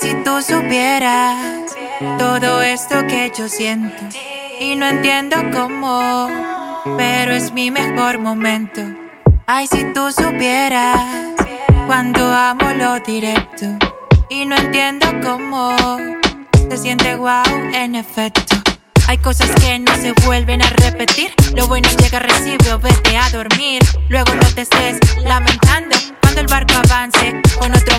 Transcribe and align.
si 0.00 0.14
tú 0.22 0.40
supieras 0.42 1.76
todo 2.18 2.62
esto 2.62 3.06
que 3.06 3.32
yo 3.36 3.48
siento 3.48 4.04
y 4.60 4.76
no 4.76 4.86
entiendo 4.86 5.36
cómo, 5.52 6.28
pero 6.96 7.32
es 7.32 7.52
mi 7.52 7.70
mejor 7.70 8.18
momento. 8.18 8.80
Ay, 9.46 9.66
si 9.66 9.84
tú 9.92 10.12
supieras 10.12 11.00
cuando 11.86 12.20
amo 12.32 12.70
lo 12.74 13.00
directo 13.00 13.66
y 14.28 14.44
no 14.44 14.56
entiendo 14.56 15.06
cómo 15.22 15.76
se 16.70 16.76
siente 16.76 17.16
wow 17.16 17.42
en 17.72 17.94
efecto. 17.94 18.56
Hay 19.08 19.18
cosas 19.18 19.50
que 19.60 19.78
no 19.78 19.94
se 19.96 20.12
vuelven 20.26 20.62
a 20.62 20.68
repetir. 20.68 21.32
Lo 21.54 21.66
bueno 21.66 21.88
llega, 21.98 22.18
recibe 22.18 22.72
o 22.72 22.78
vete 22.78 23.16
a 23.16 23.30
dormir. 23.30 23.82
Luego 24.10 24.34
no 24.34 24.46
te 24.54 24.62
estés 24.62 24.98
lamentando 25.24 25.96
cuando 26.20 26.42
el 26.42 26.46
barco 26.46 26.74
avance 26.74 27.40
con 27.58 27.74
otro 27.74 27.98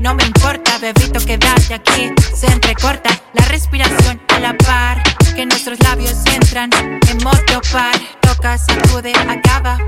No 0.00 0.14
me 0.14 0.24
importa, 0.24 0.78
bebito, 0.78 1.18
quedarte 1.24 1.74
aquí. 1.74 2.12
Se 2.34 2.46
entrecorta 2.46 3.10
la 3.32 3.44
respiración 3.46 4.20
a 4.28 4.38
la 4.38 4.56
par. 4.58 5.02
Que 5.34 5.46
nuestros 5.46 5.78
labios 5.80 6.14
entran 6.26 6.70
en 6.74 7.24
modo 7.24 7.60
par. 7.72 7.94
Toca, 8.20 8.58
sacude, 8.58 9.12
acaba. 9.28 9.78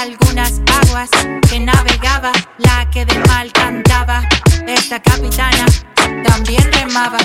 Algunas 0.00 0.60
aguas 0.82 1.10
que 1.48 1.60
navegaba. 1.60 2.32
La 2.58 2.88
que 2.90 3.04
de 3.04 3.18
mal 3.28 3.52
cantaba. 3.52 4.22
Esta 4.66 5.00
capitana 5.00 5.66
también 6.24 6.70
remaba. 6.72 7.18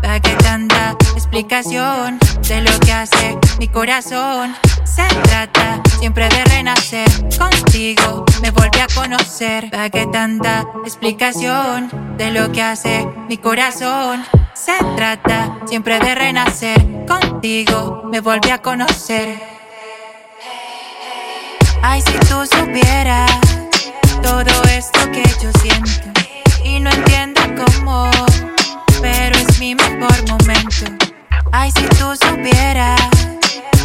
¿Para 0.00 0.20
que 0.20 0.34
tanta 0.36 0.96
explicación 1.14 2.18
de 2.48 2.60
lo 2.60 2.78
que 2.80 2.92
hace 2.92 3.38
mi 3.58 3.68
corazón? 3.68 4.54
Se 4.94 5.06
trata 5.22 5.80
siempre 5.98 6.28
de 6.28 6.44
renacer 6.44 7.08
contigo, 7.38 8.26
me 8.42 8.50
volví 8.50 8.78
a 8.78 8.86
conocer. 8.94 9.70
¿Para 9.70 9.88
que 9.88 10.06
tanta 10.06 10.66
explicación 10.84 11.90
de 12.18 12.30
lo 12.30 12.52
que 12.52 12.60
hace 12.60 13.08
mi 13.26 13.38
corazón? 13.38 14.22
Se 14.52 14.72
trata 14.94 15.56
siempre 15.64 15.98
de 15.98 16.14
renacer 16.14 16.78
contigo, 17.06 18.02
me 18.12 18.20
volví 18.20 18.50
a 18.50 18.58
conocer. 18.58 19.40
Ay, 21.80 22.02
si 22.02 22.12
tú 22.28 22.44
supieras 22.44 23.30
todo 24.22 24.62
esto 24.76 25.10
que 25.10 25.22
yo 25.42 25.50
siento 25.62 26.20
y 26.64 26.80
no 26.80 26.90
entiendo 26.90 27.40
cómo 27.56 28.10
pero 29.00 29.36
es 29.36 29.58
mi 29.58 29.74
mejor 29.74 30.28
momento. 30.28 31.06
Ay, 31.50 31.70
si 31.72 31.82
tú 31.98 32.14
supieras 32.14 33.11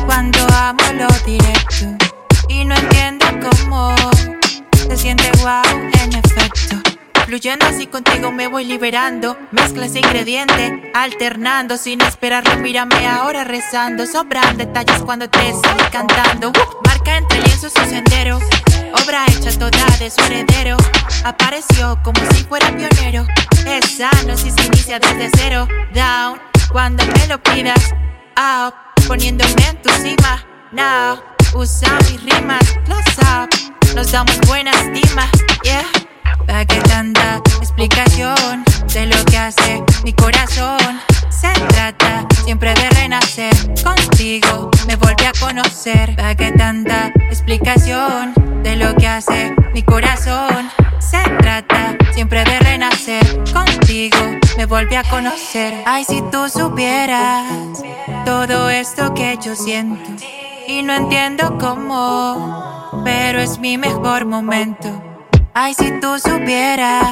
cuando 0.07 0.39
amo 0.53 0.79
lo 0.93 1.07
directo 1.25 1.85
y 2.47 2.63
no 2.63 2.73
entiendo 2.75 3.25
cómo 3.41 3.93
se 4.73 4.95
siente 4.95 5.29
wow 5.41 5.61
en 6.01 6.13
efecto. 6.15 6.77
Fluyendo 7.25 7.65
así 7.65 7.87
contigo 7.87 8.31
me 8.31 8.47
voy 8.47 8.63
liberando. 8.63 9.37
Mezclas 9.51 9.97
ingredientes, 9.97 10.71
alternando 10.93 11.75
sin 11.75 11.99
esperarlo. 12.01 12.55
Mírame 12.55 13.05
ahora 13.05 13.43
rezando. 13.43 14.05
Sobran 14.05 14.55
detalles 14.55 15.03
cuando 15.03 15.29
te 15.29 15.49
estoy 15.49 15.77
cantando. 15.91 16.53
marca 16.85 17.17
entre 17.17 17.41
lienzos 17.41 17.73
su 17.73 17.83
sendero. 17.89 18.39
Obra 19.03 19.25
hecha 19.27 19.51
toda 19.59 19.85
de 19.99 20.09
su 20.09 20.21
heredero. 20.21 20.77
Apareció 21.25 21.99
como 22.01 22.21
si 22.31 22.45
fuera 22.45 22.71
pionero. 22.71 23.27
Es 23.67 23.97
sano 23.97 24.37
si 24.37 24.49
se 24.49 24.65
inicia 24.67 24.97
desde 24.97 25.29
cero. 25.35 25.67
Down 25.93 26.39
cuando 26.71 27.05
me 27.05 27.27
lo 27.27 27.43
pidas. 27.43 27.93
Up 28.37 28.86
poniéndome 29.07 29.67
en 29.69 29.81
tu 29.81 29.89
cima. 30.01 30.45
Now 30.71 31.19
usa 31.55 31.97
mis 32.09 32.21
rimas. 32.23 32.63
Close 32.85 33.21
up. 33.21 33.49
Nos 33.95 34.11
damos 34.11 34.37
buena 34.47 34.71
estima. 34.71 35.29
Yeah. 35.63 35.85
¿Para 36.45 36.65
que 36.65 36.79
tanta 36.81 37.41
explicación 37.59 38.63
de 38.93 39.05
lo 39.07 39.23
que 39.25 39.37
hace 39.37 39.83
mi 40.03 40.13
corazón? 40.13 40.99
Se 41.29 41.51
trata 41.67 42.25
siempre 42.45 42.73
de 42.73 42.89
renacer 42.91 43.53
contigo, 43.83 44.71
me 44.87 44.95
volví 44.95 45.25
a 45.25 45.33
conocer. 45.39 46.15
¿Para 46.15 46.35
que 46.35 46.51
tanta 46.51 47.11
explicación 47.29 48.33
de 48.63 48.75
lo 48.75 48.95
que 48.95 49.07
hace 49.07 49.53
mi 49.73 49.83
corazón? 49.83 50.69
Se 50.99 51.21
trata 51.39 51.95
siempre 52.11 52.43
de 52.43 52.59
renacer 52.59 53.23
contigo, 53.53 54.17
me 54.57 54.65
volví 54.65 54.95
a 54.95 55.03
conocer. 55.03 55.83
Ay, 55.85 56.03
si 56.03 56.19
tú 56.31 56.49
supieras 56.49 57.83
todo 58.25 58.71
esto 58.71 59.13
que 59.13 59.37
yo 59.39 59.55
siento 59.55 60.09
y 60.67 60.81
no 60.81 60.93
entiendo 60.93 61.57
cómo, 61.59 62.91
pero 63.05 63.39
es 63.39 63.59
mi 63.59 63.77
mejor 63.77 64.25
momento. 64.25 64.89
Ay, 65.53 65.75
si 65.75 65.91
tú 66.01 66.17
supieras 66.17 67.07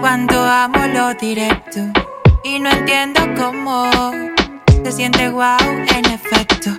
cuando 0.00 0.42
amo 0.42 0.86
lo 0.86 1.12
directo 1.14 1.80
y 2.42 2.58
no 2.58 2.70
entiendo 2.70 3.20
cómo 3.36 3.90
se 4.82 4.90
siente 4.90 5.28
wow 5.28 5.58
en 5.94 6.06
efecto. 6.06 6.70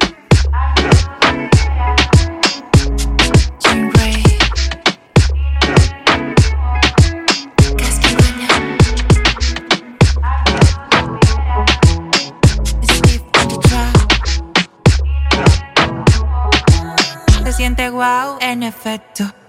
Siente 17.65 17.89
wow 17.89 18.37
en 18.41 18.61
efecto. 18.61 19.44